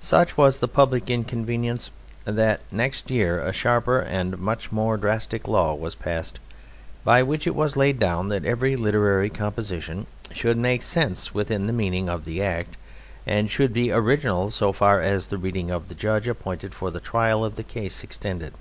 [0.00, 1.90] Such was the public inconvenience
[2.24, 6.40] that next year a sharper and much more drastic law was passed,
[7.04, 11.74] by which it was laid down that every literary composition should make sense within the
[11.74, 12.78] meaning of the Act,
[13.26, 16.98] and should be original so far as the reading of the judge appointed for the
[16.98, 18.54] trial of the case extended.